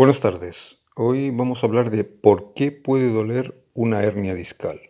[0.00, 0.78] Buenas tardes.
[0.96, 4.80] Hoy vamos a hablar de por qué puede doler una hernia discal.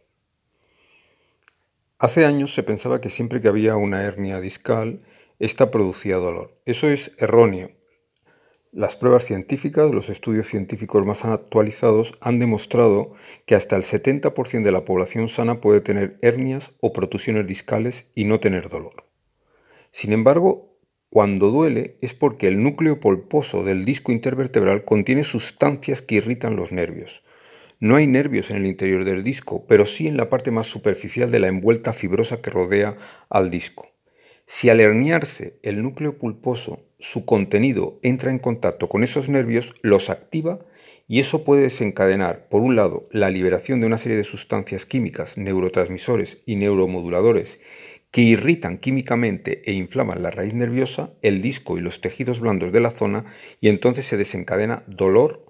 [1.98, 4.98] Hace años se pensaba que siempre que había una hernia discal,
[5.40, 6.56] esta producía dolor.
[6.64, 7.70] Eso es erróneo.
[8.70, 13.12] Las pruebas científicas, los estudios científicos más actualizados han demostrado
[13.46, 18.26] que hasta el 70% de la población sana puede tener hernias o protusiones discales y
[18.26, 19.06] no tener dolor.
[19.90, 20.69] Sin embargo,
[21.10, 26.70] cuando duele es porque el núcleo polposo del disco intervertebral contiene sustancias que irritan los
[26.70, 27.24] nervios.
[27.80, 31.32] No hay nervios en el interior del disco, pero sí en la parte más superficial
[31.32, 32.96] de la envuelta fibrosa que rodea
[33.28, 33.88] al disco.
[34.46, 40.10] Si al herniarse el núcleo pulposo, su contenido entra en contacto con esos nervios, los
[40.10, 40.60] activa
[41.08, 45.36] y eso puede desencadenar, por un lado, la liberación de una serie de sustancias químicas,
[45.36, 47.58] neurotransmisores y neuromoduladores
[48.10, 52.80] que irritan químicamente e inflaman la raíz nerviosa, el disco y los tejidos blandos de
[52.80, 53.24] la zona
[53.60, 55.46] y entonces se desencadena dolor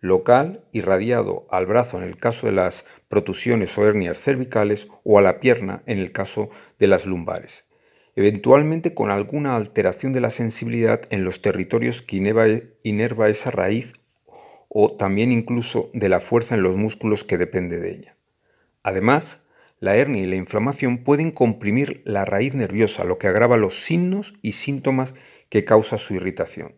[0.00, 5.22] local irradiado al brazo en el caso de las protusiones o hernias cervicales o a
[5.22, 7.66] la pierna en el caso de las lumbares,
[8.14, 12.16] eventualmente con alguna alteración de la sensibilidad en los territorios que
[12.82, 13.94] inerva esa raíz
[14.68, 18.16] o también incluso de la fuerza en los músculos que depende de ella.
[18.82, 19.40] Además,
[19.84, 24.32] la hernia y la inflamación pueden comprimir la raíz nerviosa, lo que agrava los signos
[24.40, 25.12] y síntomas
[25.50, 26.74] que causa su irritación.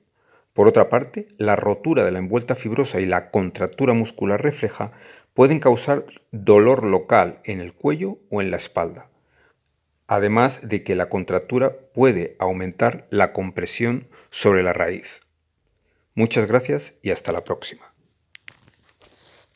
[0.53, 4.91] Por otra parte, la rotura de la envuelta fibrosa y la contractura muscular refleja
[5.35, 9.09] pueden causar dolor local en el cuello o en la espalda,
[10.09, 15.21] además de que la contractura puede aumentar la compresión sobre la raíz.
[16.17, 17.96] Muchas gracias y hasta la próxima.